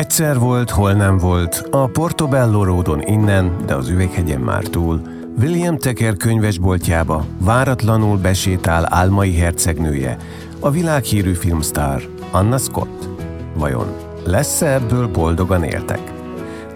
[0.00, 5.00] Egyszer volt, hol nem volt, a Portobello Ródon innen, de az üveghegyen már túl,
[5.40, 10.16] William Teker könyvesboltjába váratlanul besétál álmai hercegnője,
[10.60, 13.08] a világhírű filmstár Anna Scott.
[13.54, 13.86] Vajon
[14.24, 16.12] lesz-e ebből boldogan éltek?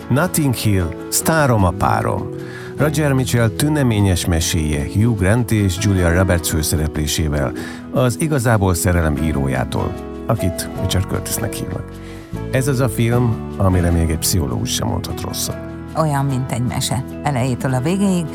[0.09, 2.29] Notting Hill, sztárom a párom.
[2.77, 7.53] Roger Mitchell tüneményes meséje Hugh Grant és Julia Roberts főszereplésével,
[7.91, 9.95] az igazából szerelem írójától,
[10.27, 12.04] akit Richard Curtisnek hívnak.
[12.53, 15.57] Ez az a film, amire még egy pszichológus sem mondhat rosszat.
[15.97, 17.05] Olyan, mint egy mese.
[17.23, 18.27] Elejétől a végéig,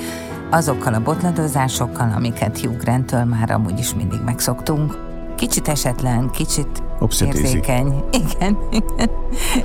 [0.50, 4.98] azokkal a botladozásokkal, amiket Hugh Grant-től már amúgy is mindig megszoktunk.
[5.36, 7.44] Kicsit esetlen, kicsit Obszitézi.
[7.44, 8.04] érzékeny.
[8.12, 9.10] Igen, igen,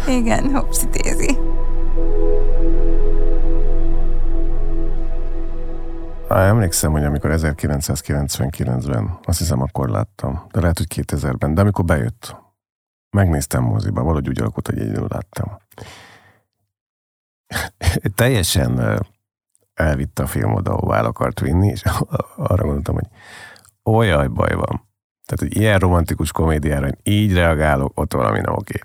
[0.08, 1.38] igen, obszitézi.
[6.28, 11.84] Á, emlékszem, hogy amikor 1999-ben, azt hiszem akkor láttam, de lehet, hogy 2000-ben, de amikor
[11.84, 12.36] bejött,
[13.14, 15.56] Megnéztem moziba, valahogy úgy alakult, hogy egyedül láttam.
[18.14, 19.02] Teljesen
[19.74, 21.82] elvitte a film oda, ahová el akart vinni, és
[22.36, 23.06] arra gondoltam, hogy
[23.82, 24.88] olyaj baj van.
[25.26, 28.78] Tehát, hogy ilyen romantikus komédiára így reagálok, ott valami nem oké.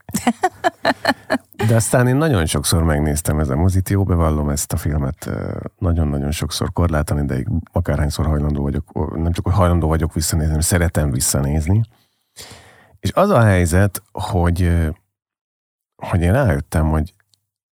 [1.67, 5.29] De aztán én nagyon sokszor megnéztem ez a mozit, jó bevallom ezt a filmet
[5.77, 11.11] nagyon-nagyon sokszor korlátlan ideig, akárhányszor hajlandó vagyok, nem csak hogy hajlandó vagyok visszanézni, hanem szeretem
[11.11, 11.83] visszanézni.
[12.99, 14.89] És az a helyzet, hogy,
[15.95, 17.13] hogy én rájöttem, hogy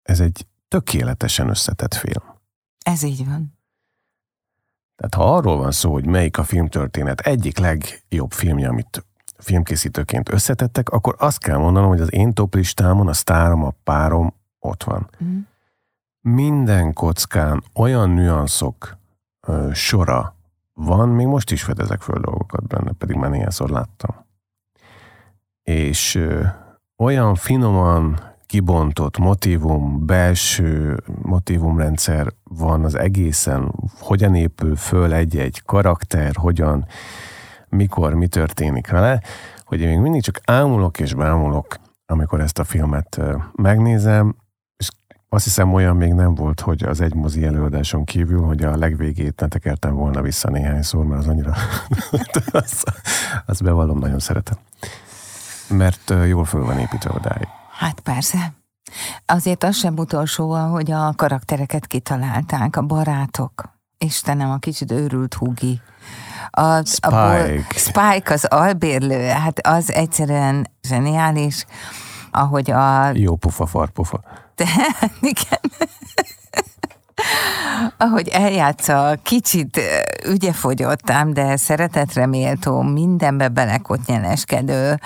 [0.02, 2.24] ez egy tökéletesen összetett film.
[2.86, 3.56] Ez így van.
[4.96, 9.06] Tehát ha arról van szó, hogy melyik a filmtörténet egyik legjobb filmje, amit
[9.38, 14.34] filmkészítőként összetettek, akkor azt kell mondanom, hogy az én top listámon a sztárom, a párom
[14.60, 15.10] ott van.
[15.24, 15.40] Mm.
[16.22, 18.98] Minden kockán olyan nüanszok
[19.48, 20.36] ö, sora
[20.74, 24.27] van, még most is fedezek föl dolgokat benne, pedig már néhányszor láttam
[25.72, 26.28] és
[26.98, 36.86] olyan finoman kibontott motivum, belső motivumrendszer van az egészen, hogyan épül föl egy-egy karakter, hogyan,
[37.70, 39.22] mikor, mi történik vele,
[39.66, 43.22] hogy én még mindig csak ámulok és bámulok, amikor ezt a filmet
[43.56, 44.36] megnézem,
[44.78, 44.90] és
[45.30, 49.40] azt hiszem olyan még nem volt, hogy az egy mozi előadáson kívül, hogy a legvégét
[49.40, 51.54] ne tekertem volna vissza néhányszor, mert az annyira,
[52.52, 52.92] azt,
[53.46, 54.58] azt bevallom, nagyon szeretem.
[55.68, 57.48] Mert jól föl van építve odáig.
[57.78, 58.54] Hát persze.
[59.26, 63.76] Azért az sem utolsó, hogy a karaktereket kitalálták, a barátok.
[63.98, 65.82] Istenem, a kicsit őrült Hugi.
[66.50, 67.66] A, Spike.
[67.70, 71.66] A, Spike az albérlő, hát az egyszerűen zseniális,
[72.32, 73.10] ahogy a...
[73.14, 74.22] Jó pufa, farpufa.
[74.56, 74.66] De,
[75.20, 75.60] igen.
[77.98, 79.80] ahogy eljátsza, kicsit
[80.28, 85.00] ügyefogyottám, de szeretetre méltó, mindenbe belekotnyeleskedő,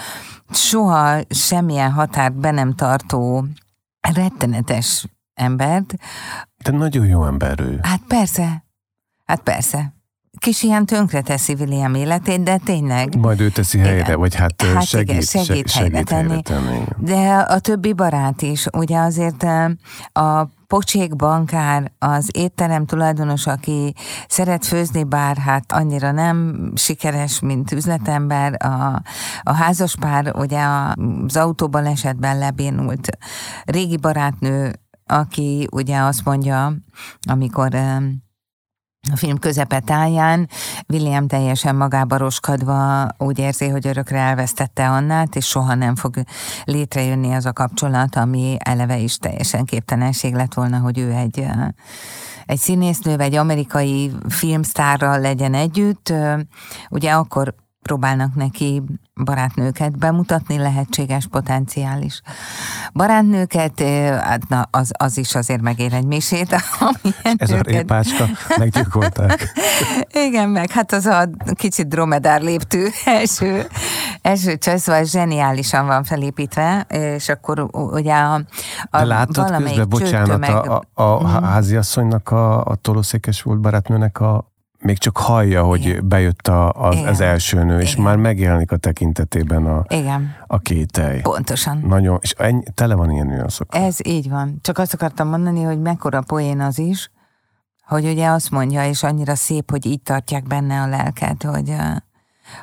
[0.56, 3.46] soha semmilyen határt be nem tartó,
[4.14, 5.94] rettenetes embert.
[6.64, 7.80] De nagyon jó ember ő.
[7.82, 8.66] Hát persze,
[9.26, 9.94] hát persze.
[10.38, 13.16] Kis ilyen tönkre teszi William életét, de tényleg.
[13.16, 14.20] Majd ő teszi helyre, igen.
[14.20, 16.28] vagy hát, hát segít, igen, segít, segít helyre tenni.
[16.28, 16.84] Helyre tenni.
[16.98, 19.44] De a többi barát is, ugye azért
[20.12, 23.94] a pocsék bankár, az étterem tulajdonos, aki
[24.28, 29.02] szeret főzni, bár hát annyira nem sikeres, mint üzletember, a,
[29.42, 33.10] a házaspár ugye az autóban esetben lebénult
[33.66, 34.74] régi barátnő,
[35.06, 36.74] aki ugye azt mondja,
[37.30, 37.70] amikor
[39.10, 40.50] a film közepetáján
[40.90, 46.16] William teljesen magába roskadva úgy érzi, hogy örökre elvesztette Annát, és soha nem fog
[46.64, 51.46] létrejönni az a kapcsolat, ami eleve is teljesen képtelenség lett volna, hogy ő egy
[52.46, 56.14] egy színésznő, vagy amerikai filmsztárral legyen együtt.
[56.90, 58.84] Ugye akkor próbálnak neki
[59.24, 62.22] barátnőket bemutatni, lehetséges potenciális
[62.94, 63.80] barátnőket,
[64.20, 66.52] hát na, az, az is azért megér egy misét.
[67.22, 67.68] Ez nőket...
[67.68, 68.26] a répácska,
[68.58, 69.52] meggyilkolták.
[70.28, 73.68] Igen, meg hát az a kicsit dromedár léptő első,
[74.22, 78.34] első csaj, szóval zseniálisan van felépítve, és akkor ugye a,
[78.90, 80.56] a De láttad közben, bocsánat, meg...
[80.56, 81.44] a, a, a mm.
[81.44, 84.51] háziasszonynak, a, a tolószékes volt barátnőnek a
[84.82, 86.08] még csak hallja, hogy Igen.
[86.08, 88.04] bejött a, a, az első nő, és Igen.
[88.04, 90.36] már megjelenik a tekintetében a, Igen.
[90.48, 91.22] a kételj.
[91.22, 91.78] Pontosan.
[91.88, 93.76] Nagyon, és ennyi, tele van ilyen nüanszok.
[93.76, 94.60] Ez így van.
[94.62, 97.12] Csak azt akartam mondani, hogy mekkora poén az is,
[97.86, 101.76] hogy ugye azt mondja, és annyira szép, hogy így tartják benne a lelket, hogy,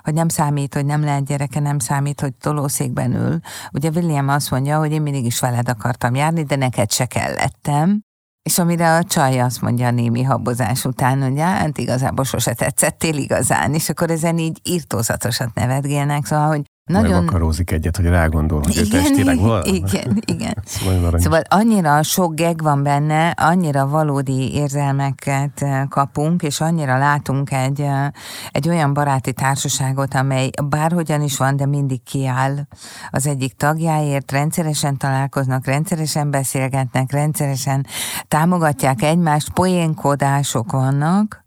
[0.02, 3.40] hogy nem számít, hogy nem lehet gyereke, nem számít, hogy tolószékben ül.
[3.72, 8.06] Ugye William azt mondja, hogy én mindig is veled akartam járni, de neked se kellettem.
[8.48, 13.16] És amire a csaj azt mondja a némi habozás után, hogy hát igazából sose tetszettél
[13.16, 17.10] igazán, és akkor ezen így írtózatosat nevetgélnek, szóval, hogy nagyon...
[17.10, 19.64] Megvakarózik egyet, hogy rágondol, hogy igen, ő testileg van.
[19.64, 20.56] Igen, igen.
[20.64, 27.52] Szóval, szóval annyira sok geg van benne, annyira valódi érzelmeket eh, kapunk, és annyira látunk
[27.52, 28.08] egy, eh,
[28.50, 32.56] egy olyan baráti társaságot, amely bárhogyan is van, de mindig kiáll
[33.10, 37.86] az egyik tagjáért, rendszeresen találkoznak, rendszeresen beszélgetnek, rendszeresen
[38.28, 41.46] támogatják egymást, poénkodások vannak,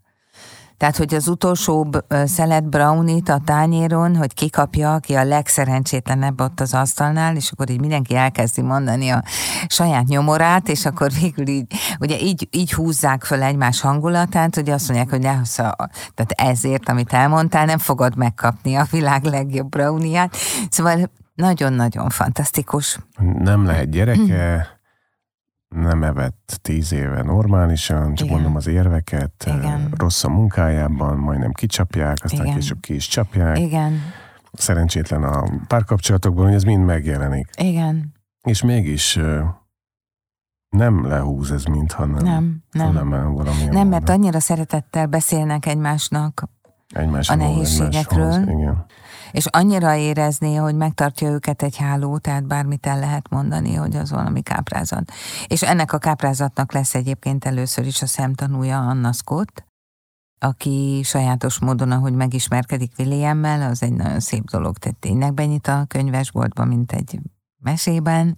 [0.82, 1.90] tehát, hogy az utolsó
[2.24, 7.80] szelet brownit a tányéron, hogy kikapja, aki a legszerencsétlenebb ott az asztalnál, és akkor így
[7.80, 9.22] mindenki elkezdi mondani a
[9.66, 11.66] saját nyomorát, és akkor végül így,
[12.00, 15.40] ugye így, így húzzák föl egymás hangulatát, hogy azt mondják, hogy ne,
[16.14, 20.36] tehát ezért, amit elmondtál, nem fogod megkapni a világ legjobb browniát.
[20.70, 22.98] Szóval nagyon-nagyon fantasztikus.
[23.38, 24.66] Nem lehet gyereke,
[25.74, 28.38] nem evett tíz éve normálisan, csak Igen.
[28.38, 29.92] mondom az érveket, Igen.
[29.96, 32.54] rossz a munkájában, majdnem kicsapják, aztán Igen.
[32.54, 33.58] később ki is csapják.
[33.58, 34.00] Igen.
[34.52, 37.48] Szerencsétlen a párkapcsolatokban, hogy ez mind megjelenik.
[37.58, 38.12] Igen.
[38.42, 39.18] És mégis
[40.68, 43.32] nem lehúz ez, mintha nem, nem, nem.
[43.32, 43.64] valami.
[43.70, 46.44] Nem, mert annyira szeretettel beszélnek egymásnak
[46.92, 48.32] Egymásról, a nehézségekről.
[48.32, 48.86] Egymáshoz, igen
[49.32, 54.10] és annyira érezni, hogy megtartja őket egy háló, tehát bármit el lehet mondani, hogy az
[54.10, 55.12] valami káprázat.
[55.46, 59.64] És ennek a káprázatnak lesz egyébként először is a szemtanúja Anna Scott,
[60.40, 65.84] aki sajátos módon, ahogy megismerkedik Williammel, az egy nagyon szép dolog, tehát tényleg benyit a
[65.88, 67.18] könyvesboltba, mint egy
[67.62, 68.36] mesében,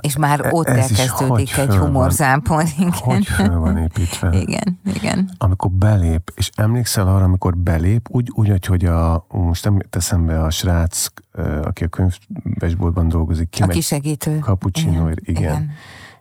[0.00, 2.68] és már e- ott Ez elkezdődik egy humorzámpont.
[2.78, 2.92] Igen.
[2.92, 4.38] Hogy föl van építve.
[4.38, 5.30] Igen, igen.
[5.38, 10.42] Amikor belép, és emlékszel arra, amikor belép, úgy, úgy hogy a, most nem teszem be
[10.42, 11.06] a srác,
[11.62, 13.70] aki a könyvesboltban dolgozik, kimegy.
[13.70, 14.38] Aki segítő.
[14.38, 15.18] Cappuccino, igen.
[15.24, 15.42] igen.
[15.42, 15.70] igen.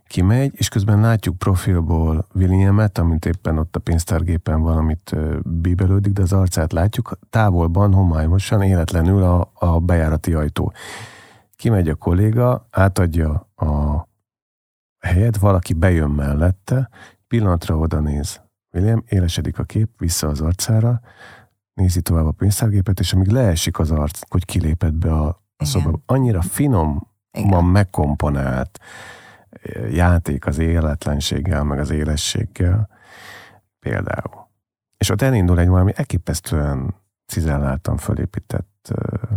[0.08, 6.34] Kimegy, és közben látjuk profilból Williamet, amint éppen ott a pénztárgépen valamit bíbelődik, de az
[6.34, 10.74] arcát látjuk, távolban, homályosan, életlenül a, a bejárati ajtó
[11.56, 14.04] kimegy a kolléga, átadja a
[15.00, 16.90] helyet, valaki bejön mellette,
[17.28, 18.42] pillanatra oda néz.
[18.72, 21.02] William, élesedik a kép, vissza az arcára,
[21.74, 26.00] nézi tovább a pénztárgépet, és amíg leesik az arc, hogy kilépett be a, a szobába,
[26.06, 28.80] annyira finom, van megkomponált
[29.50, 32.90] eh, játék az életlenséggel, meg az élességgel,
[33.80, 34.48] például.
[34.98, 39.30] És ott elindul egy valami elképesztően cizelláltan fölépített uh,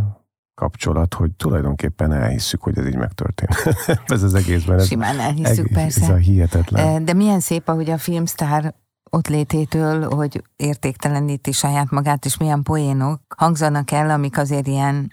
[0.59, 3.55] kapcsolat, hogy tulajdonképpen elhisszük, hogy ez így megtörtént.
[4.07, 4.79] ez az egészben.
[4.79, 6.03] Ez, Simán elhisszük, egész, persze.
[6.03, 7.05] Ez a hihetetlen.
[7.05, 8.75] De milyen szép, ahogy a filmsztár
[9.11, 15.13] ott lététől, hogy értékteleníti saját magát, és milyen poénok hangzanak el, amik azért ilyen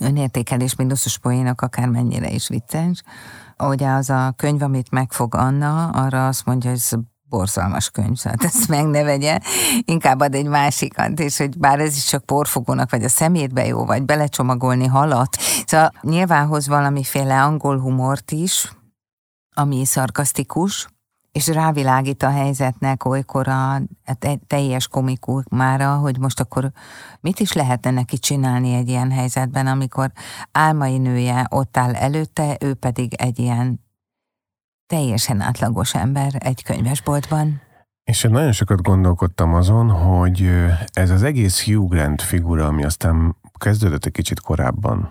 [0.00, 3.02] önértékelés minuszos poénok, akármennyire is vicces.
[3.58, 6.98] Ugye az a könyv, amit megfog Anna, arra azt mondja, hogy ez
[7.34, 9.38] borzalmas könyv, szóval ezt meg ne vegye,
[9.84, 13.84] inkább ad egy másikat, és hogy bár ez is csak porfogónak, vagy a szemétbe jó,
[13.84, 15.36] vagy belecsomagolni halat.
[15.66, 18.72] Szóval nyilván hoz valamiféle angol humort is,
[19.54, 20.88] ami szarkasztikus,
[21.32, 23.82] és rávilágít a helyzetnek olykor a
[24.46, 26.70] teljes komikumára, hogy most akkor
[27.20, 30.12] mit is lehetne neki csinálni egy ilyen helyzetben, amikor
[30.52, 33.83] álmai nője ott áll előtte, ő pedig egy ilyen
[34.94, 37.60] teljesen átlagos ember egy könyvesboltban.
[38.04, 40.50] És én nagyon sokat gondolkodtam azon, hogy
[40.92, 45.10] ez az egész Hugh Grant figura, ami aztán kezdődött egy kicsit korábban,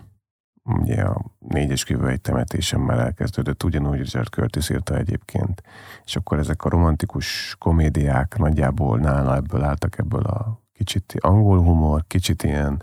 [0.63, 5.63] ugye a négyes kívül egy temetésemmel elkezdődött, ugyanúgy Richard Curtis írta egyébként,
[6.05, 12.03] és akkor ezek a romantikus komédiák nagyjából nála ebből álltak ebből a kicsit angol humor,
[12.07, 12.81] kicsit ilyen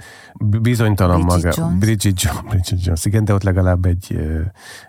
[0.61, 1.61] bizonytalan Bridget maga.
[1.61, 1.78] Jones.
[1.78, 2.42] Bridget Jones.
[2.42, 4.21] Bridget Jones, igen, de ott legalább egy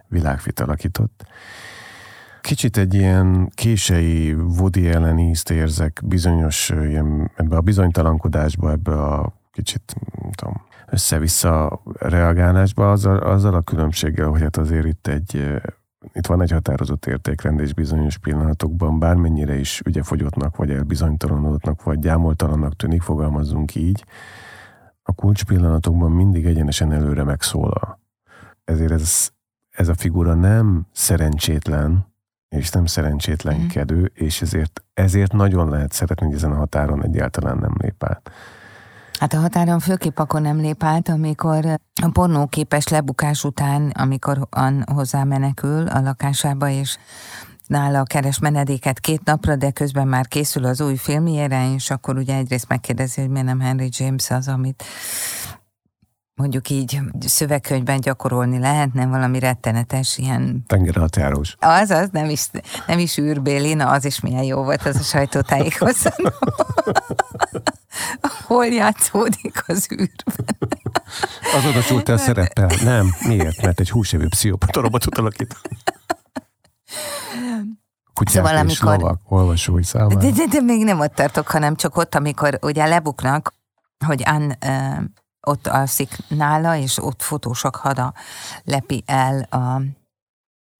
[0.07, 1.25] világfit alakított.
[2.41, 9.33] Kicsit egy ilyen kései Woody Allen ízt érzek bizonyos, ilyen, ebbe a bizonytalankodásba, ebbe a
[9.51, 15.59] kicsit, nem tudom, össze-vissza reagálásba, azzal, azzal a különbséggel, hogy hát azért itt egy
[16.13, 22.75] itt van egy határozott értékrend, és bizonyos pillanatokban bármennyire is ügyefogyottnak, vagy elbizonytalanodottnak, vagy gyámoltalannak
[22.75, 24.05] tűnik, fogalmazzunk így,
[25.03, 27.99] a kulcs pillanatokban mindig egyenesen előre megszólal.
[28.63, 29.29] Ezért ez,
[29.69, 32.10] ez a figura nem szerencsétlen,
[32.55, 34.25] és nem szerencsétlenkedő, mm.
[34.25, 38.31] és ezért, ezért nagyon lehet szeretni, hogy ezen a határon egyáltalán nem lép át.
[39.19, 41.65] Hát a határon főképp akkor nem lép át, amikor
[42.01, 44.47] a pornóképes lebukás után, amikor
[44.93, 46.97] hozzá menekül a lakásába, és
[47.67, 52.35] nála keres menedéket két napra, de közben már készül az új filmjére, és akkor ugye
[52.35, 54.83] egyrészt megkérdezi, hogy miért nem Henry James az, amit
[56.35, 60.63] mondjuk így szövegkönyvben gyakorolni lehetne, valami rettenetes ilyen...
[60.67, 61.55] Tengerhatjárós.
[61.59, 62.49] Az, az, nem is,
[62.87, 66.31] nem is űrbéli, na az is milyen jó volt az a sajtótájékoztató.
[68.47, 70.57] Hol játszódik az űrben?
[71.55, 72.69] Az oda el szerepel.
[72.83, 73.15] Nem.
[73.27, 73.61] Miért?
[73.61, 75.55] Mert egy húsevő pszichopata robotot alakít.
[78.13, 79.01] Kutyák szóval, és amikor...
[79.01, 80.19] lovak olvasói számára.
[80.19, 83.53] De, de, de, még nem ott tartok, hanem csak ott, amikor ugye lebuknak,
[84.05, 84.51] hogy Ann
[85.47, 88.13] ott alszik nála, és ott fotósok hada
[88.63, 89.81] lepi el a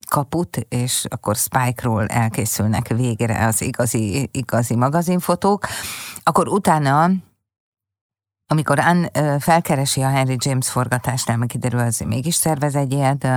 [0.09, 5.67] kaput, és akkor Spike-ról elkészülnek végre az igazi, igazi magazinfotók.
[6.23, 7.09] Akkor utána
[8.47, 9.05] amikor Ann
[9.39, 13.27] felkeresi a Henry James forgatásnál, meg kiderül, az mégis szervez egy ilyet,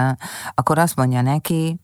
[0.55, 1.81] akkor azt mondja neki,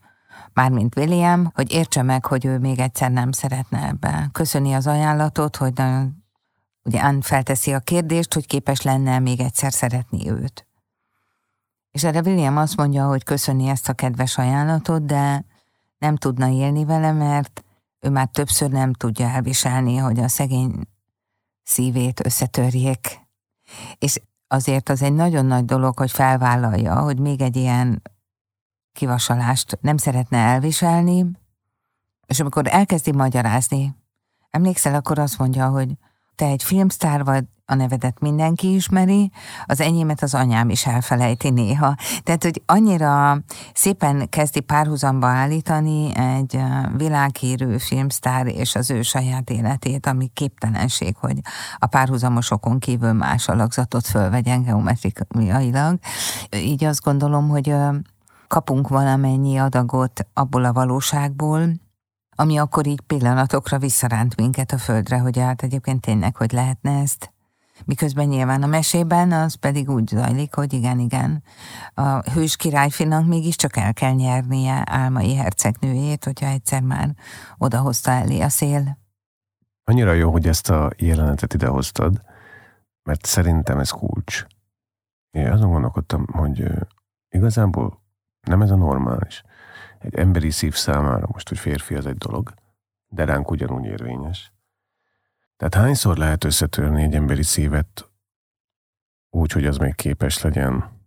[0.53, 4.29] mármint William, hogy értse meg, hogy ő még egyszer nem szeretne ebbe.
[4.31, 6.20] Köszöni az ajánlatot, hogy nagyon
[6.83, 10.67] Ugye Ann felteszi a kérdést, hogy képes lenne még egyszer szeretni őt.
[11.91, 15.45] És erre William azt mondja, hogy köszöni ezt a kedves ajánlatot, de
[15.97, 17.63] nem tudna élni vele, mert
[17.99, 20.87] ő már többször nem tudja elviselni, hogy a szegény
[21.63, 23.19] szívét összetörjék.
[23.97, 28.01] És azért az egy nagyon nagy dolog, hogy felvállalja, hogy még egy ilyen
[28.91, 31.25] kivasalást nem szeretne elviselni,
[32.25, 33.95] és amikor elkezdi magyarázni,
[34.49, 35.97] emlékszel, akkor azt mondja, hogy
[36.41, 39.31] te egy filmsztár vagy, a nevedet mindenki ismeri,
[39.65, 41.95] az enyémet az anyám is elfelejti néha.
[42.23, 43.37] Tehát, hogy annyira
[43.73, 46.59] szépen kezdi párhuzamba állítani egy
[46.97, 51.39] világhírű filmsztár és az ő saját életét, ami képtelenség, hogy
[51.77, 55.99] a párhuzamosokon kívül más alakzatot fölvegyen geometrikailag.
[56.55, 57.75] Így azt gondolom, hogy
[58.47, 61.69] kapunk valamennyi adagot abból a valóságból,
[62.35, 67.33] ami akkor így pillanatokra visszaránt minket a földre, hogy hát egyébként tényleg, hogy lehetne ezt.
[67.85, 71.43] Miközben nyilván a mesében az pedig úgy zajlik, hogy igen, igen,
[71.93, 77.15] a hős királyfinak mégiscsak el kell nyernie álmai hercegnőjét, hogyha egyszer már
[77.57, 78.97] odahozta elé a szél.
[79.83, 82.21] Annyira jó, hogy ezt a jelenetet idehoztad,
[83.03, 84.45] mert szerintem ez kulcs.
[85.31, 86.63] Én azon gondolkodtam, hogy
[87.29, 88.01] igazából
[88.41, 89.43] nem ez a normális
[90.01, 92.53] egy emberi szív számára, most, hogy férfi az egy dolog,
[93.07, 94.53] de ránk ugyanúgy érvényes.
[95.57, 98.11] Tehát hányszor lehet összetörni egy emberi szívet
[99.29, 100.99] úgy, hogy az még képes legyen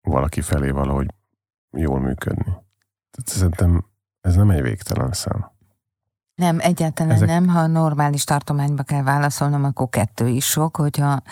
[0.00, 1.14] valaki felé valahogy
[1.70, 2.44] jól működni.
[3.10, 3.84] Tehát szerintem
[4.20, 5.50] ez nem egy végtelen szám.
[6.40, 7.28] Nem, egyáltalán Ezek...
[7.28, 7.48] nem.
[7.48, 10.76] Ha normális tartományba kell válaszolnom, akkor kettő is sok.
[10.76, 11.22] Hogyha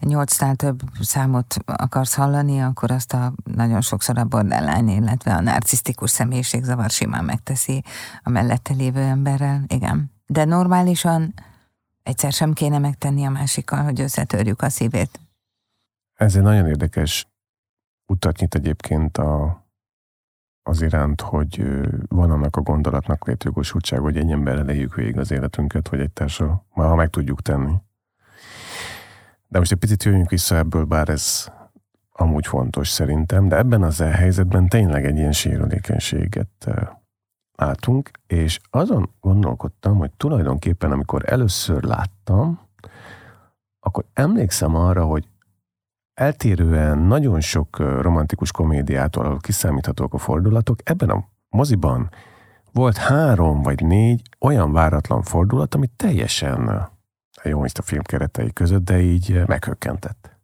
[0.00, 6.10] nyolcnál több számot akarsz hallani, akkor azt a nagyon sokszor a borderline, illetve a narcisztikus
[6.10, 7.84] személyiségzavar simán megteszi
[8.22, 9.64] a mellette lévő emberrel.
[9.66, 10.12] Igen.
[10.26, 11.34] De normálisan
[12.02, 15.20] egyszer sem kéne megtenni a másikkal, hogy összetörjük a szívét.
[16.14, 17.26] Ez egy nagyon érdekes
[18.06, 19.62] utat nyit egyébként a
[20.68, 21.62] az iránt, hogy
[22.08, 26.64] van annak a gondolatnak létjogosultság, hogy egy emberrel éljük végig az életünket, vagy egy társal,
[26.68, 27.74] ha meg tudjuk tenni.
[29.48, 31.52] De most egy picit jöjjünk vissza ebből, bár ez
[32.12, 36.68] amúgy fontos szerintem, de ebben az helyzetben tényleg egy ilyen sérülékenységet
[37.54, 42.60] látunk, és azon gondolkodtam, hogy tulajdonképpen amikor először láttam,
[43.80, 45.28] akkor emlékszem arra, hogy
[46.18, 52.10] eltérően nagyon sok romantikus komédiától, ahol kiszámíthatók a fordulatok, ebben a moziban
[52.72, 56.88] volt három vagy négy olyan váratlan fordulat, ami teljesen
[57.42, 60.38] jó a film keretei között, de így meghökkentett.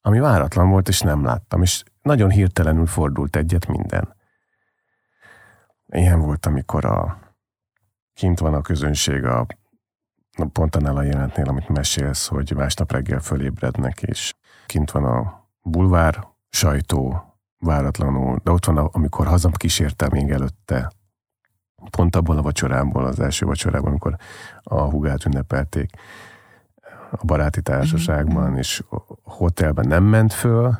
[0.00, 4.16] Ami váratlan volt, és nem láttam, és nagyon hirtelenül fordult egyet minden.
[5.86, 7.18] Ilyen volt, amikor a
[8.14, 9.46] kint van a közönség a
[10.52, 14.34] pont annál a jelentnél, amit mesélsz, hogy másnap reggel fölébrednek, és
[14.68, 17.22] kint van a bulvár sajtó
[17.58, 20.92] váratlanul, de ott van, a, amikor hazam kísérte még előtte,
[21.90, 24.16] pont abból a vacsorából, az első vacsorából, amikor
[24.62, 25.90] a hugát ünnepelték.
[27.10, 28.58] a baráti társaságban, mm-hmm.
[28.58, 28.82] és
[29.22, 30.78] hotelben nem ment föl,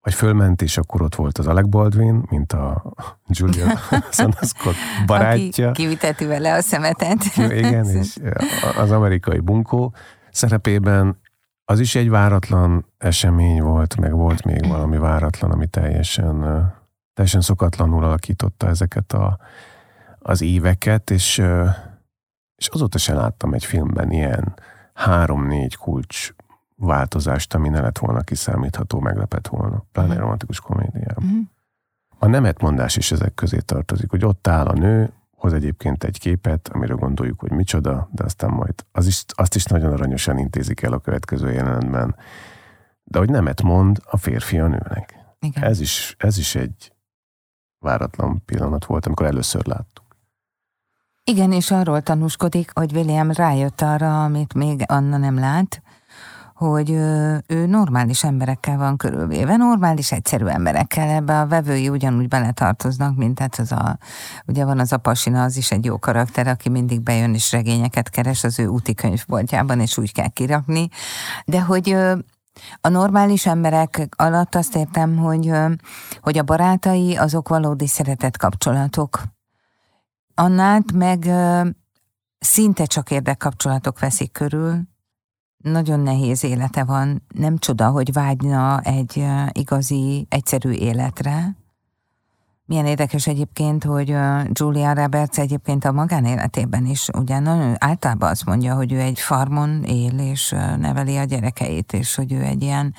[0.00, 2.94] vagy fölment, és akkor ott volt az Alec Baldwin, mint a
[3.38, 3.78] Julia
[4.42, 4.74] Scott
[5.06, 5.68] barátja.
[5.68, 7.24] Aki kiviteti vele a szemetet.
[7.36, 8.16] Igen, és
[8.76, 9.94] az amerikai bunkó
[10.30, 11.20] szerepében
[11.70, 16.40] az is egy váratlan esemény volt, meg volt még valami váratlan, ami teljesen,
[17.14, 19.38] teljesen szokatlanul alakította ezeket a,
[20.18, 21.42] az éveket, és,
[22.56, 24.54] és azóta sem láttam egy filmben ilyen
[24.94, 26.34] három-négy kulcs
[26.76, 30.22] változást, ami ne lett volna kiszámítható, meglepett volna, pláne uh-huh.
[30.22, 31.24] romantikus komédiában.
[31.24, 31.46] Uh-huh.
[32.18, 36.68] A nemetmondás is ezek közé tartozik, hogy ott áll a nő, hoz egyébként egy képet,
[36.72, 40.92] amire gondoljuk, hogy micsoda, de aztán majd az is, azt is nagyon aranyosan intézik el
[40.92, 42.16] a következő jelenetben.
[43.04, 45.18] De hogy nemet mond a férfi a nőnek.
[45.40, 45.62] Igen.
[45.62, 46.92] Ez, is, ez is egy
[47.78, 50.04] váratlan pillanat volt, amikor először láttuk.
[51.24, 55.82] Igen, és arról tanúskodik, hogy William rájött arra, amit még Anna nem lát,
[56.60, 56.90] hogy
[57.46, 63.56] ő normális emberekkel van körülvéve, normális, egyszerű emberekkel, ebbe a vevői ugyanúgy beletartoznak, mint hát
[63.56, 63.98] az a,
[64.46, 68.10] ugye van az a pasina, az is egy jó karakter, aki mindig bejön és regényeket
[68.10, 70.88] keres az ő úti könyvboltjában, és úgy kell kirakni,
[71.44, 71.96] de hogy
[72.80, 75.52] a normális emberek alatt azt értem, hogy,
[76.20, 79.22] hogy a barátai azok valódi szeretett kapcsolatok.
[80.34, 81.30] Annát meg
[82.38, 84.89] szinte csak érdekkapcsolatok veszik körül,
[85.62, 91.56] nagyon nehéz élete van, nem csoda, hogy vágyna egy igazi, egyszerű életre.
[92.64, 94.16] Milyen érdekes egyébként, hogy
[94.52, 99.82] Julia Roberts egyébként a magánéletében is ugye nagyon általában azt mondja, hogy ő egy farmon
[99.82, 102.94] él, és neveli a gyerekeit, és hogy ő egy ilyen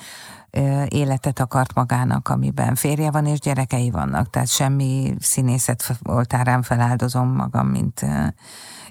[0.88, 7.66] életet akart magának, amiben férje van és gyerekei vannak, tehát semmi színészet oltárán feláldozom magam,
[7.66, 8.06] mint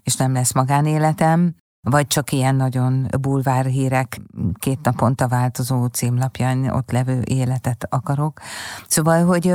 [0.03, 4.21] és nem lesz magánéletem vagy csak ilyen nagyon bulvár hírek,
[4.59, 8.39] két naponta változó címlapján ott levő életet akarok.
[8.87, 9.53] Szóval, hogy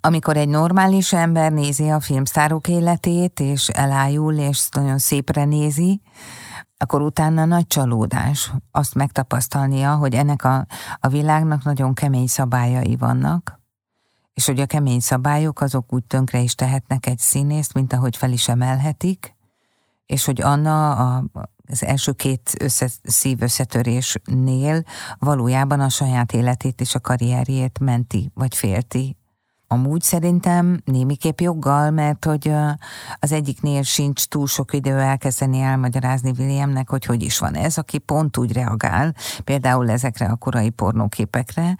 [0.00, 6.00] amikor egy normális ember nézi a filmsztárok életét, és elájul, és nagyon szépre nézi,
[6.76, 10.66] akkor utána nagy csalódás azt megtapasztalnia, hogy ennek a,
[11.00, 13.60] a világnak nagyon kemény szabályai vannak,
[14.34, 18.32] és hogy a kemény szabályok azok úgy tönkre is tehetnek egy színészt, mint ahogy fel
[18.32, 19.34] is emelhetik,
[20.10, 21.24] és hogy Anna a,
[21.66, 24.82] az első két össze, szív összetörésnél
[25.18, 29.16] valójában a saját életét és a karrierjét menti, vagy félti.
[29.66, 32.52] Amúgy szerintem némiképp joggal, mert hogy
[33.18, 37.98] az egyiknél sincs túl sok idő elkezdeni elmagyarázni Williamnek, hogy hogy is van ez, aki
[37.98, 41.76] pont úgy reagál, például ezekre a korai pornóképekre,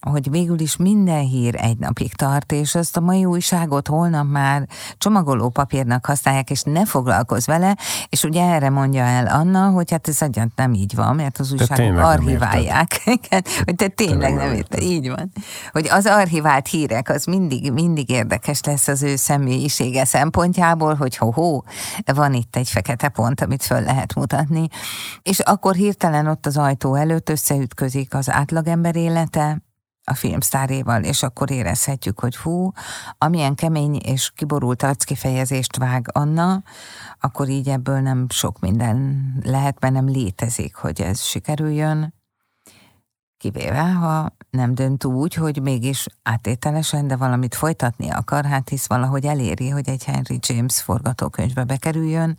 [0.00, 4.68] hogy végül is minden hír egy napig tart, és azt a mai újságot holnap már
[4.98, 7.76] csomagoló papírnak használják, és ne foglalkozz vele,
[8.08, 11.52] és ugye erre mondja el Anna, hogy hát ez egyáltalán nem így van, mert az
[11.52, 13.02] újságok archiválják.
[13.64, 15.32] hogy te tényleg nem érted, így van.
[15.72, 21.62] Hogy az archivált hírek, az mindig, mindig érdekes lesz az ő személyisége szempontjából, hogy ho-ho,
[22.14, 24.68] van itt egy fekete pont, amit föl lehet mutatni.
[25.22, 29.62] És akkor hirtelen ott az ajtó előtt összeütközik az átlagember élete,
[30.10, 32.72] a filmsztáréval, és akkor érezhetjük, hogy hú,
[33.18, 36.62] amilyen kemény és kiborult arckifejezést vág Anna,
[37.20, 42.14] akkor így ebből nem sok minden lehet, mert nem létezik, hogy ez sikerüljön,
[43.36, 49.24] kivéve, ha nem dönt úgy, hogy mégis átételesen, de valamit folytatni akar, hát hisz valahogy
[49.24, 52.38] eléri, hogy egy Henry James forgatókönyvbe bekerüljön,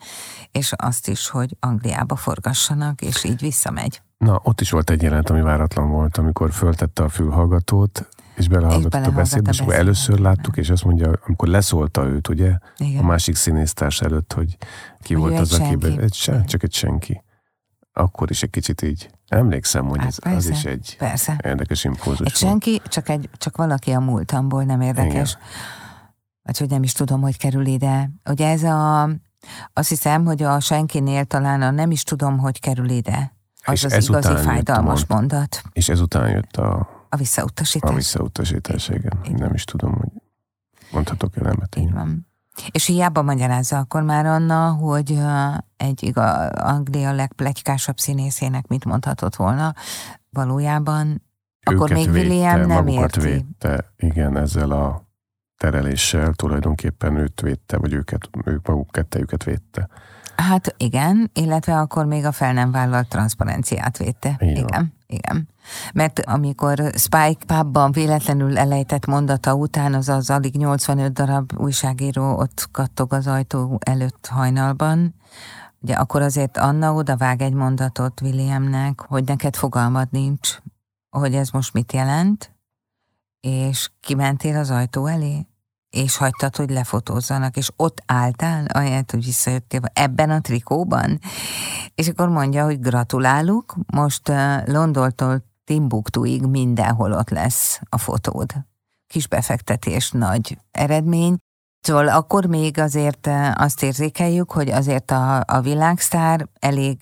[0.52, 4.02] és azt is, hogy Angliába forgassanak, és így visszamegy.
[4.22, 9.06] Na, ott is volt egy jelenet, ami váratlan volt, amikor föltette a fülhallgatót, és belehallgatott
[9.06, 13.04] a beszédbe, és akkor először láttuk, és azt mondja, amikor leszólta őt, ugye, Igen.
[13.04, 14.58] a másik színésztárs előtt, hogy
[15.00, 15.78] ki hogy volt az, aki...
[16.00, 17.24] Egy sen, csak egy senki.
[17.94, 21.40] Akkor is egy kicsit így emlékszem, hogy hát ez, persze, az is egy persze.
[21.44, 25.32] érdekes impulzus Egy senki, csak, egy, csak valaki a múltamból nem érdekes.
[25.32, 25.44] Igen.
[26.42, 28.12] Vagy hogy nem is tudom, hogy kerül ide.
[28.30, 29.10] Ugye ez a...
[29.74, 33.84] Azt hiszem, hogy a senkinél talán a nem is tudom, hogy kerül ide az és
[33.84, 35.62] az igazi fájdalmas mond, mondat.
[35.74, 36.90] És ezután jött a...
[37.10, 37.92] A visszautasítás.
[37.92, 39.20] A visszautasítás, igen.
[39.24, 39.40] igen.
[39.40, 40.10] Nem is tudom, hogy
[40.92, 41.76] mondhatok el nemet.
[41.76, 42.28] Így van.
[42.72, 45.20] És hiába magyarázza akkor már Anna, hogy
[45.78, 49.74] egy iga, Anglia legplegykásabb színészének mit mondhatott volna,
[50.30, 51.22] valójában
[51.64, 53.20] akkor még védte, William nem érti.
[53.20, 55.10] Védte, igen, ezzel a
[55.58, 59.90] tereléssel tulajdonképpen őt védte, vagy őket, ők maguk kettejüket védte.
[60.42, 64.36] Hát igen, illetve akkor még a fel nem vállalt transzparenciát védte.
[64.40, 64.56] Igen.
[64.56, 64.94] igen.
[65.08, 65.48] Igen.
[65.94, 72.70] Mert amikor Spike pubban véletlenül elejtett mondata után, az az alig 85 darab újságíró ott
[72.72, 75.16] kattog az ajtó előtt hajnalban,
[75.82, 80.58] Ugye akkor azért Anna oda vág egy mondatot Williamnek, hogy neked fogalmad nincs,
[81.10, 82.56] hogy ez most mit jelent,
[83.40, 85.48] és kimentél az ajtó elé,
[85.92, 91.20] és hagytad, hogy lefotózzanak, és ott álltál, ahelyett, hogy visszajöttél ebben a trikóban.
[91.96, 94.32] És akkor mondja, hogy gratulálok, most
[94.66, 98.54] Londoltól Timbuktuig mindenhol ott lesz a fotód.
[99.08, 101.38] Kis befektetés, nagy eredmény,
[101.82, 107.00] Szóval akkor még azért azt érzékeljük, hogy azért a, a világsztár elég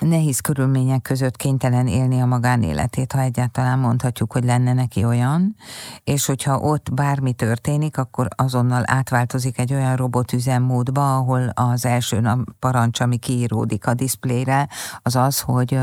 [0.00, 5.56] nehéz körülmények között kénytelen élni a magánéletét, ha egyáltalán mondhatjuk, hogy lenne neki olyan,
[6.04, 12.38] és hogyha ott bármi történik, akkor azonnal átváltozik egy olyan robotüzemmódba, ahol az első nap
[12.58, 14.68] parancs, ami kiíródik a diszplére,
[15.02, 15.78] az az, hogy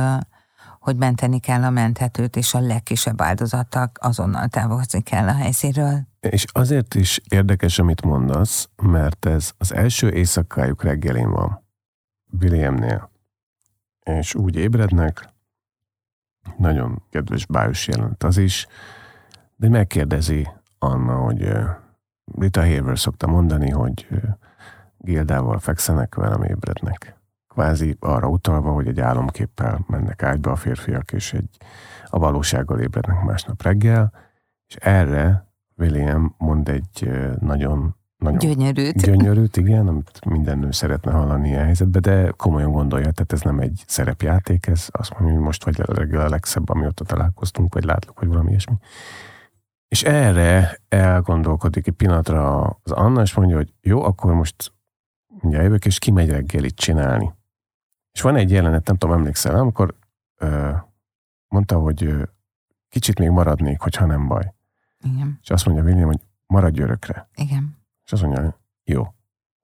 [0.80, 6.08] hogy menteni kell a menthetőt, és a legkisebb áldozattak azonnal távozni kell a helyszínről.
[6.20, 11.64] És azért is érdekes, amit mondasz, mert ez az első éjszakájuk reggelén van.
[12.42, 13.14] Williamnél.
[14.06, 15.34] És úgy ébrednek,
[16.58, 18.68] nagyon kedves bájos jelent az is,
[19.56, 20.48] de megkérdezi
[20.80, 21.52] Anna, hogy
[22.38, 24.08] Rita Haver szokta mondani, hogy
[24.98, 27.20] Gildával fekszenek, velem ébrednek.
[27.48, 31.58] Kvázi arra utalva, hogy egy álomképpel mennek ágyba a férfiak, és egy,
[32.06, 34.14] a valósággal ébrednek másnap reggel,
[34.68, 37.96] és erre William mond egy nagyon
[38.32, 39.02] nagyon gyönyörűt.
[39.02, 43.60] Gyönyörűt, igen, amit minden nő szeretne hallani ilyen helyzetben, de komolyan gondolja, tehát ez nem
[43.60, 48.20] egy szerepjáték, ez azt mondja, hogy most vagy reggel a legszebb, amióta találkoztunk, vagy látlak,
[48.20, 48.76] vagy valami ilyesmi.
[49.88, 54.74] És erre elgondolkodik egy pillanatra az Anna, és mondja, hogy jó, akkor most
[55.42, 57.34] mindjárt jövök, és kimegy reggelit csinálni.
[58.12, 59.96] És van egy jelenet, nem tudom, emlékszel, amikor
[60.38, 60.72] ö,
[61.48, 62.24] mondta, hogy ö,
[62.90, 64.54] kicsit még maradnék, hogyha nem baj.
[65.00, 65.40] Igen.
[65.42, 67.30] És azt mondja William, hogy maradj örökre.
[67.36, 67.78] Igen.
[68.06, 69.14] És azt mondja, jó,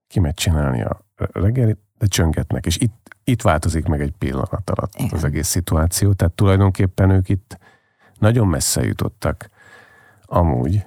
[0.08, 5.14] kimegy csinálni a reggelit, de csöngetnek, és itt, itt változik meg egy pillanat alatt Igen.
[5.14, 7.58] az egész szituáció, tehát tulajdonképpen ők itt
[8.20, 9.50] nagyon messze jutottak
[10.26, 10.86] amúgy,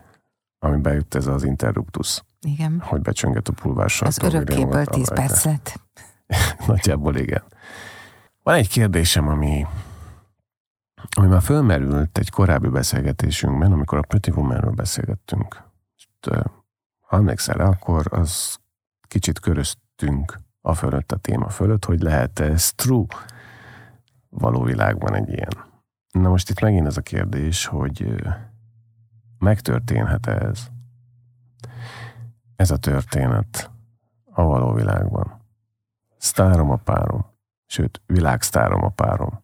[0.59, 2.23] ami bejött ez az interruptus.
[2.41, 2.81] Igen.
[2.81, 4.09] Hogy becsönget a pulvársal.
[4.09, 5.81] Az örökkéből 10 perc lett.
[6.67, 7.43] Nagyjából igen.
[8.43, 9.67] Van egy kérdésem, ami,
[11.17, 15.63] ami már fölmerült egy korábbi beszélgetésünkben, amikor a Pretty Womanről beszélgettünk.
[15.97, 16.09] És,
[17.07, 18.59] ha emlékszel rá, akkor az
[19.09, 23.07] kicsit köröztünk a fölött, a téma fölött, hogy lehet ez true
[24.29, 25.73] való világban egy ilyen.
[26.11, 28.15] Na most itt megint ez a kérdés, hogy
[29.39, 30.67] megtörténhet ez?
[32.57, 33.71] Ez a történet
[34.31, 35.41] a való világban.
[36.17, 37.27] Sztárom a párom.
[37.67, 39.43] Sőt, világsztárom a párom.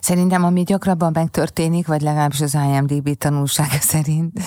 [0.00, 4.40] Szerintem, ami gyakrabban megtörténik, vagy legalábbis az IMDB tanulsága szerint,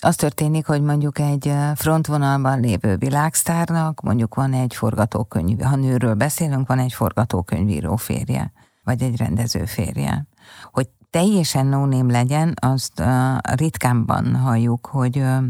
[0.00, 6.68] az történik, hogy mondjuk egy frontvonalban lévő világsztárnak, mondjuk van egy forgatókönyv, ha nőről beszélünk,
[6.68, 8.52] van egy forgatókönyvíró férje,
[8.84, 10.26] vagy egy rendező férje.
[10.72, 15.42] Hogy teljesen no legyen, azt uh, ritkámban halljuk, hogy uh,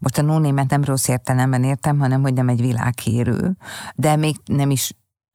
[0.00, 3.38] most a nónémet nem rossz értelemben értem, hanem hogy nem egy világhírű,
[3.94, 4.92] de még nem is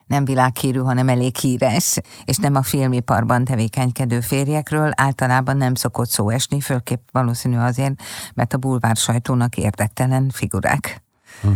[0.08, 6.30] nem világhírű, hanem elég híres, és nem a filmiparban tevékenykedő férjekről általában nem szokott szó
[6.30, 8.02] esni, főképp valószínű azért,
[8.34, 11.04] mert a bulvár sajtónak érdektelen figurák.
[11.42, 11.50] Hm.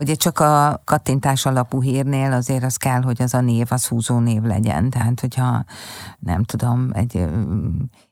[0.00, 4.18] Ugye csak a kattintás alapú hírnél azért az kell, hogy az a név, az húzó
[4.18, 4.90] név legyen.
[4.90, 5.64] Tehát, hogyha
[6.18, 7.28] nem tudom, egy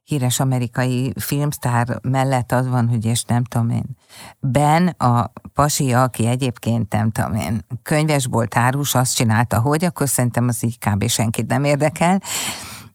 [0.03, 3.97] híres amerikai filmsztár mellett az van, hogy és nem tudom én.
[4.39, 10.49] Ben, a pasi, aki egyébként nem tudom én, könyvesbolt árus, azt csinálta, hogy, akkor szerintem
[10.49, 11.09] az így kb.
[11.09, 12.23] senkit nem érdekel.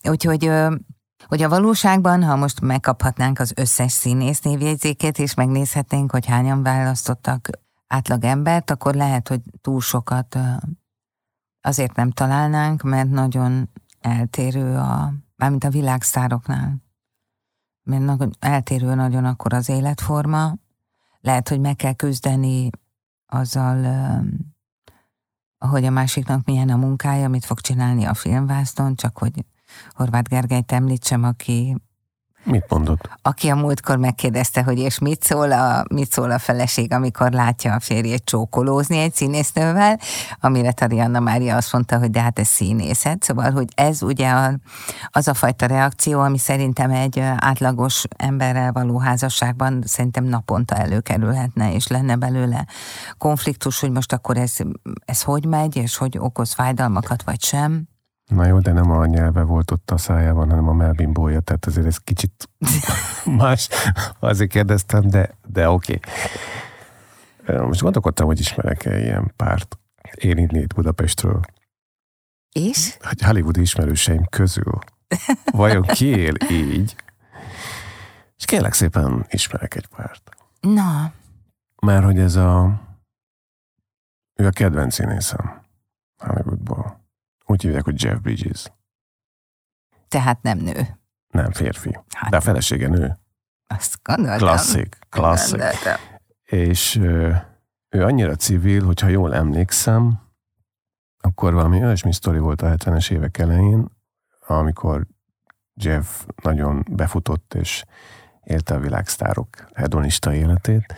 [0.09, 0.51] Úgyhogy
[1.27, 7.49] hogy a valóságban, ha most megkaphatnánk az összes színész névjegyzékét, és megnézhetnénk, hogy hányan választottak
[7.93, 10.37] átlag embert, akkor lehet, hogy túl sokat
[11.61, 16.75] azért nem találnánk, mert nagyon eltérő a, mármint a világszároknál.
[17.83, 20.55] Mert nagyon eltérő nagyon akkor az életforma.
[21.19, 22.69] Lehet, hogy meg kell küzdeni
[23.25, 23.85] azzal,
[25.57, 29.45] hogy a másiknak milyen a munkája, mit fog csinálni a filmvászton, csak hogy
[29.89, 31.77] Horváth Gergelyt említsem, aki
[32.43, 33.09] Mit mondott?
[33.21, 37.73] Aki a múltkor megkérdezte, hogy és mit szól a, mit szól a feleség, amikor látja
[37.73, 39.99] a férjét csókolózni egy színésznővel,
[40.39, 43.23] amire Tari Anna Mária azt mondta, hogy de hát ez színészet.
[43.23, 44.53] Szóval, hogy ez ugye a,
[45.11, 51.87] az a fajta reakció, ami szerintem egy átlagos emberrel való házasságban szerintem naponta előkerülhetne, és
[51.87, 52.65] lenne belőle
[53.17, 54.55] konfliktus, hogy most akkor ez,
[55.05, 57.91] ez hogy megy, és hogy okoz fájdalmakat, vagy sem.
[58.33, 61.85] Na jó, de nem a nyelve volt ott a szájában, hanem a melbimbója, tehát azért
[61.85, 62.49] ez kicsit
[63.39, 63.69] más.
[64.19, 65.99] Azért kérdeztem, de, de oké.
[67.45, 69.77] Most gondolkodtam, hogy ismerek-e ilyen párt.
[70.13, 71.39] Én Budapestről.
[72.51, 72.97] És?
[73.01, 74.79] Hogy Hollywood ismerőseim közül.
[75.51, 76.95] Vajon ki él így?
[78.37, 80.29] És kérlek szépen ismerek egy párt.
[80.59, 81.13] Na.
[81.81, 82.81] Már hogy ez a...
[84.33, 85.61] Ő a kedvenc színészem
[86.17, 87.02] Hollywoodból.
[87.53, 88.71] Úgy hívják, hogy Jeff Bridges.
[90.07, 90.99] Tehát nem nő.
[91.27, 91.99] Nem férfi.
[92.09, 92.29] Hát.
[92.29, 93.17] De a felesége nő.
[93.67, 94.37] Azt gondoltam.
[94.37, 95.57] Klasszik, klasszik.
[95.57, 95.93] Gondoltam.
[96.43, 96.95] És
[97.89, 100.19] ő annyira civil, hogyha jól emlékszem,
[101.17, 103.87] akkor valami olyasmi sztori volt a 70-es évek elején,
[104.47, 105.07] amikor
[105.73, 107.83] Jeff nagyon befutott és
[108.43, 110.93] élte a világsztárok hedonista életét,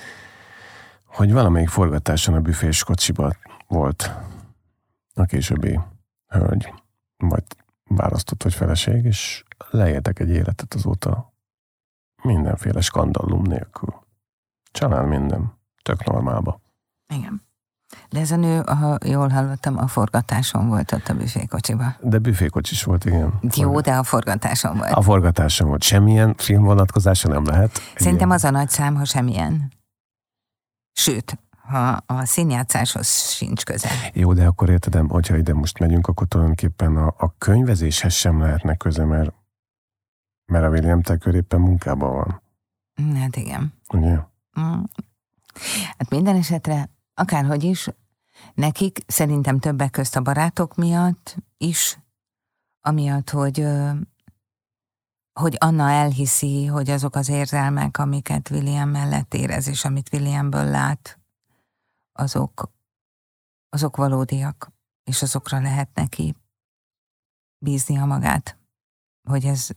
[1.06, 3.34] hogy valamelyik forgatáson a büfés kocsiba
[3.68, 4.12] volt
[5.13, 5.80] a későbbi
[6.28, 6.74] hölgy,
[7.18, 7.44] vagy
[7.84, 11.34] választott, vagy feleség, és leéltek egy életet azóta
[12.24, 13.94] mindenféle skandallum nélkül.
[14.72, 16.62] Család minden, tök normálba.
[17.14, 17.44] Igen.
[18.10, 21.96] De ez a nő, ha jól hallottam, a forgatáson volt ott a büfékocsiba.
[22.02, 23.40] De büfékocsis volt, igen.
[23.56, 24.92] Jó, de a forgatáson volt.
[24.92, 25.84] A forgatáson volt.
[25.84, 27.80] Semmilyen filmvonatkozása nem lehet.
[27.96, 29.72] Szerintem az a nagy szám, ha semmilyen.
[30.92, 33.89] Sőt, ha a színjátszáshoz sincs köze.
[34.13, 38.75] Jó, de akkor érted, hogyha ide most megyünk, akkor tulajdonképpen a, a könyvezéshez sem lehetne
[38.75, 39.34] köze, mert,
[40.45, 42.41] mert a William Tucker éppen munkában van.
[43.15, 43.73] Hát igen.
[43.93, 44.13] Ugye?
[44.60, 44.84] Mm.
[45.97, 47.89] Hát minden esetre, akárhogy is,
[48.54, 51.99] nekik szerintem többek közt a barátok miatt is,
[52.82, 53.67] amiatt, hogy
[55.39, 61.19] hogy Anna elhiszi, hogy azok az érzelmek, amiket William mellett érez, és amit Williamből lát,
[62.15, 62.71] azok,
[63.69, 64.71] azok valódiak,
[65.04, 66.36] és azokra lehet neki
[67.58, 68.58] bíznia magát,
[69.23, 69.67] hogy ez,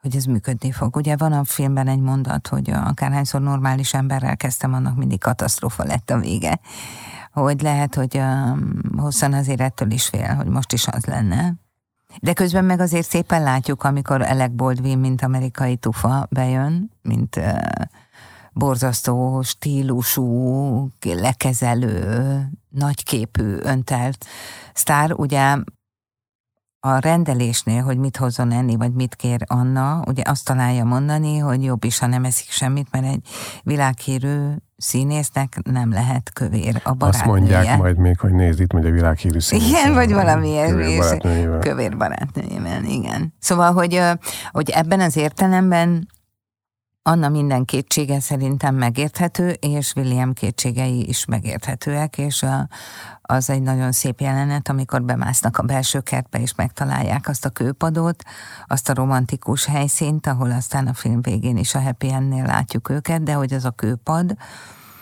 [0.00, 0.96] hogy ez működni fog.
[0.96, 6.10] Ugye van a filmben egy mondat, hogy akárhányszor normális emberrel kezdtem, annak mindig katasztrófa lett
[6.10, 6.60] a vége.
[7.32, 11.54] Hogy lehet, hogy um, hosszan azért ettől is fél, hogy most is az lenne.
[12.20, 17.58] De közben meg azért szépen látjuk, amikor Alec Baldwin, mint amerikai tufa bejön, mint uh,
[18.52, 24.26] borzasztó stílusú, lekezelő, nagyképű, öntelt
[24.74, 25.56] sztár, ugye
[26.86, 31.64] a rendelésnél, hogy mit hozzon enni, vagy mit kér Anna, ugye azt találja mondani, hogy
[31.64, 33.28] jobb is, ha nem eszik semmit, mert egy
[33.62, 37.08] világhírű színésznek nem lehet kövér a barátnője.
[37.08, 39.68] Azt mondják majd még, hogy nézd itt, hogy a világhírű színész.
[39.68, 41.58] Igen, vagy valami barátnőjével.
[41.58, 43.34] Kövér barátnőjével, igen.
[43.38, 44.02] Szóval, hogy,
[44.50, 46.08] hogy ebben az értelemben
[47.10, 52.68] Anna minden kétsége szerintem megérthető, és William kétségei is megérthetőek, és a,
[53.22, 58.22] az egy nagyon szép jelenet, amikor bemásznak a belső kertbe, és megtalálják azt a kőpadot,
[58.66, 63.22] azt a romantikus helyszínt, ahol aztán a film végén is a Happy Endnél látjuk őket,
[63.22, 64.34] de hogy az a kőpad,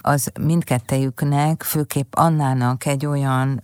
[0.00, 3.60] az mindkettejüknek, főképp Annának egy olyan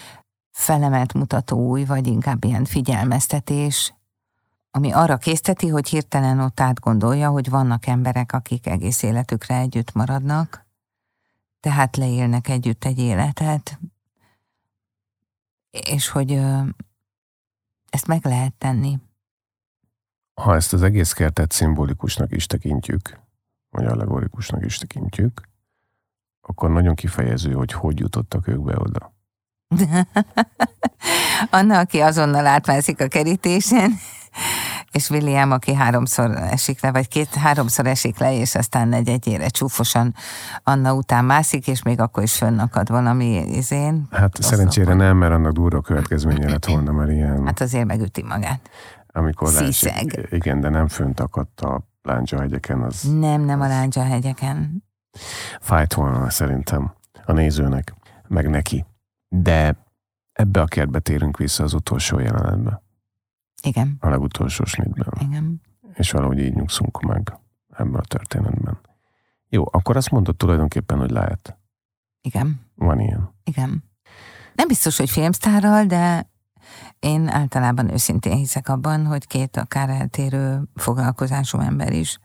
[0.51, 3.95] felemelt mutató új, vagy inkább ilyen figyelmeztetés,
[4.77, 10.67] ami arra készteti, hogy hirtelen ott átgondolja, hogy vannak emberek, akik egész életükre együtt maradnak,
[11.61, 13.79] tehát leélnek együtt egy életet,
[15.71, 16.33] és hogy
[17.91, 18.99] ezt meg lehet tenni.
[20.35, 23.21] Ha ezt az egész kertet szimbolikusnak is tekintjük,
[23.71, 25.49] vagy allegorikusnak is tekintjük,
[26.41, 29.15] akkor nagyon kifejező, hogy hogy jutottak ők be oda.
[31.51, 33.93] Anna, aki azonnal átmászik a kerítésen,
[34.93, 39.49] és William, aki háromszor esik le, vagy két, háromszor esik le, és aztán egy egyére
[39.49, 40.15] csúfosan
[40.63, 44.07] Anna után mászik, és még akkor is fönnakad valami izén.
[44.11, 47.47] Hát szerencsére nem, mert annak durva következménye lett volna, mert ilyen...
[47.47, 48.71] Hát azért megüti magát.
[49.07, 52.83] Amikor Leesik, igen, de nem fönt akadt a Lándzsa hegyeken.
[52.83, 54.85] Az, nem, nem a Lándzsa hegyeken.
[55.61, 56.95] Fájt volna szerintem
[57.25, 57.95] a nézőnek,
[58.29, 58.85] meg neki.
[59.29, 59.77] De
[60.33, 62.83] ebbe a kertbe térünk vissza az utolsó jelenetbe.
[63.65, 63.97] Igen.
[64.01, 65.13] A legutolsó snitben.
[65.21, 65.61] Igen.
[65.95, 68.79] És valahogy így nyugszunk meg ebben a történetben.
[69.49, 71.59] Jó, akkor azt mondod tulajdonképpen, hogy lehet.
[72.21, 72.61] Igen.
[72.75, 73.35] Van ilyen.
[73.45, 73.85] Igen.
[74.55, 76.31] Nem biztos, hogy filmsztárral, de
[76.99, 82.19] én általában őszintén hiszek abban, hogy két akár eltérő foglalkozású ember is,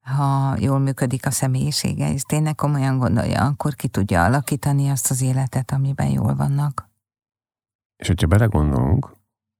[0.00, 5.22] ha jól működik a személyisége, és tényleg komolyan gondolja, akkor ki tudja alakítani azt az
[5.22, 6.88] életet, amiben jól vannak.
[7.96, 9.15] És hogyha belegondolunk,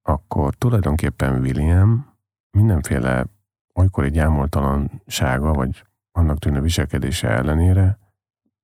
[0.07, 2.15] akkor tulajdonképpen William
[2.51, 3.25] mindenféle
[3.73, 7.99] olykori gyámoltalansága, vagy annak tűnő viselkedése ellenére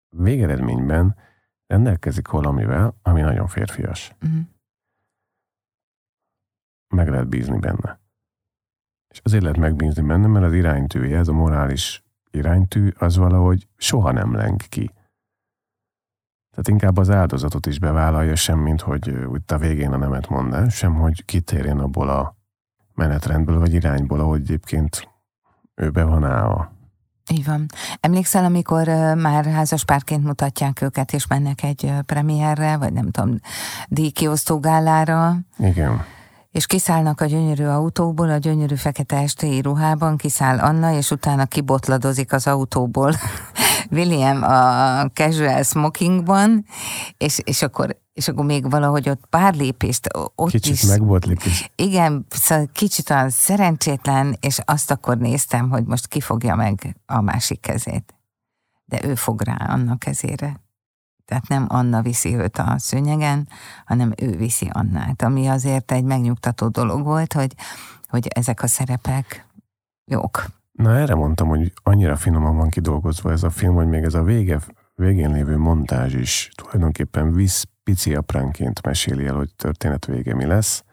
[0.09, 1.15] végeredményben
[1.67, 4.15] rendelkezik valamivel, ami nagyon férfias.
[4.21, 4.39] Uh-huh.
[6.95, 7.99] Meg lehet bízni benne.
[9.07, 14.11] És azért lehet megbízni benne, mert az iránytűje, ez a morális iránytű, az valahogy soha
[14.11, 14.91] nem leng ki.
[16.53, 20.67] Tehát inkább az áldozatot is bevállalja, sem mint hogy úgy a végén a nemet mondaná,
[20.67, 22.35] sem hogy kitérjen abból a
[22.93, 25.09] menetrendből vagy irányból, ahogy egyébként
[25.75, 26.71] ő be van állva.
[27.31, 27.65] Így van.
[27.99, 28.87] Emlékszel, amikor
[29.17, 33.39] már házas párként mutatják őket, és mennek egy premierre, vagy nem tudom,
[33.87, 35.35] díjkiosztó gálára?
[35.57, 36.05] Igen.
[36.53, 42.33] És kiszállnak a gyönyörű autóból, a gyönyörű fekete estéi ruhában, kiszáll Anna, és utána kibotladozik
[42.33, 43.13] az autóból
[43.91, 46.65] William a casual smokingban,
[47.17, 50.83] és, és akkor és akkor még valahogy ott pár lépést ott kicsit is...
[50.83, 51.71] megbotlik is.
[51.75, 57.59] Igen, szóval kicsit olyan szerencsétlen, és azt akkor néztem, hogy most kifogja meg a másik
[57.59, 58.13] kezét.
[58.85, 60.62] De ő fog rá annak kezére.
[61.25, 63.47] Tehát nem Anna viszi őt a szőnyegen,
[63.85, 67.55] hanem ő viszi Annát, ami azért egy megnyugtató dolog volt, hogy,
[68.09, 69.47] hogy ezek a szerepek
[70.05, 70.45] jók.
[70.71, 74.23] Na erre mondtam, hogy annyira finoman van kidolgozva ez a film, hogy még ez a
[74.23, 74.59] vége,
[74.95, 80.83] végén lévő montázs is tulajdonképpen visz pici apránként meséli el, hogy történet vége mi lesz.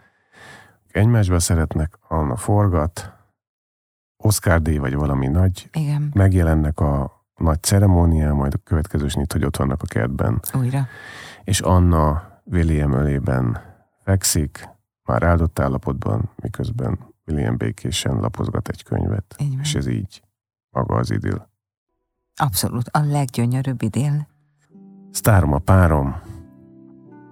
[0.88, 3.12] Egymásba szeretnek, Anna forgat,
[4.16, 6.10] Oscar D vagy valami nagy, Igen.
[6.14, 10.40] megjelennek a nagy ceremónián, majd a következő nyit, hogy ott vannak a kertben.
[10.54, 10.86] Újra.
[11.44, 13.58] És Anna William ölében
[14.04, 14.68] fekszik,
[15.04, 19.36] már áldott állapotban, miközben William békésen lapozgat egy könyvet.
[19.60, 20.22] És ez így
[20.70, 21.48] maga az idill.
[22.34, 24.26] Abszolút, a leggyönyörűbb idill.
[25.10, 26.16] Sztárom a párom,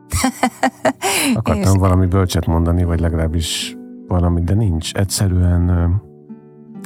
[1.34, 1.78] Akartam és...
[1.78, 4.94] valami bölcset mondani, vagy legalábbis valami, de nincs.
[4.94, 6.06] Egyszerűen...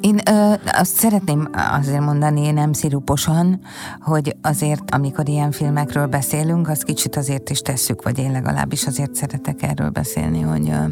[0.03, 3.61] Én ö, azt szeretném azért mondani, nem sziruposan,
[4.01, 9.15] hogy azért, amikor ilyen filmekről beszélünk, azt kicsit azért is tesszük, vagy én legalábbis azért
[9.15, 10.85] szeretek erről beszélni, hogy ö,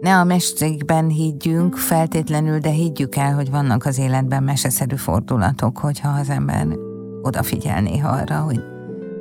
[0.00, 6.08] ne a mesékben higgyünk feltétlenül, de higgyük el, hogy vannak az életben meseszerű fordulatok, hogyha
[6.08, 6.66] az ember
[7.22, 8.60] odafigyel néha arra, hogy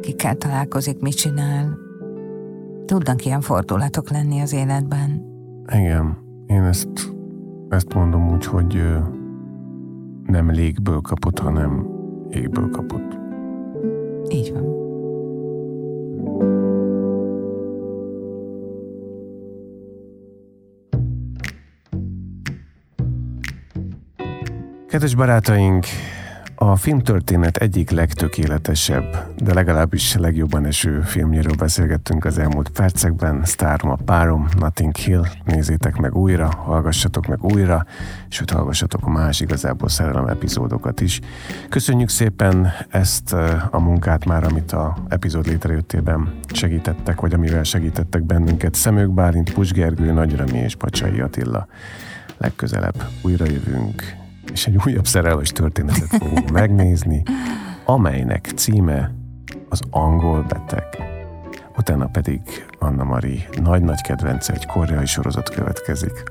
[0.01, 1.83] kikkel találkozik, mit csinál,
[2.85, 5.21] Tudnak ilyen fordulatok lenni az életben.
[5.71, 6.17] Igen,
[6.47, 7.14] én ezt,
[7.69, 8.83] ezt mondom úgy, hogy
[10.25, 11.87] nem légből kapott, hanem
[12.29, 13.17] égből kapott.
[14.29, 14.83] Így van.
[24.87, 25.85] Kedves barátaink,
[26.55, 33.45] a filmtörténet egyik legtökéletesebb, de legalábbis legjobban eső filmjéről beszélgettünk az elmúlt percekben.
[33.45, 35.25] Sztárom a párom, Nothing Hill.
[35.43, 37.85] Nézzétek meg újra, hallgassatok meg újra,
[38.27, 41.19] sőt hallgassatok más igazából szerelem epizódokat is.
[41.69, 43.33] Köszönjük szépen ezt
[43.71, 48.73] a munkát már, amit a epizód létrejöttében segítettek, vagy amivel segítettek bennünket.
[48.73, 51.67] Szemők Bálint, Pusgergő, Nagy Remi és Pacsai Attila.
[52.37, 57.23] Legközelebb újra jövünk és egy újabb szerelmes történetet fogunk megnézni,
[57.85, 59.11] amelynek címe
[59.69, 60.83] az angol beteg.
[61.77, 62.41] Utána pedig
[62.79, 66.23] Anna Mari nagy-nagy kedvence, egy koreai sorozat következik,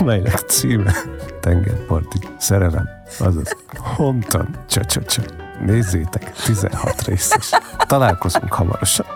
[0.00, 0.92] amelynek címe
[1.40, 5.22] tengerparti szerelem, azaz Hontan csa, csa, csa.
[5.64, 7.50] Nézzétek, 16 részes.
[7.86, 9.06] Találkozunk hamarosan.